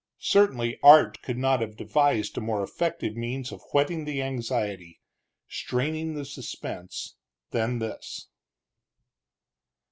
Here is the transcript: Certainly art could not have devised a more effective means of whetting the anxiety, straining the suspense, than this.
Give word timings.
Certainly 0.17 0.79
art 0.81 1.21
could 1.21 1.37
not 1.37 1.61
have 1.61 1.77
devised 1.77 2.35
a 2.35 2.41
more 2.41 2.63
effective 2.63 3.15
means 3.15 3.51
of 3.51 3.61
whetting 3.71 4.03
the 4.05 4.19
anxiety, 4.19 4.99
straining 5.47 6.15
the 6.15 6.25
suspense, 6.25 7.17
than 7.51 7.77
this. 7.77 8.27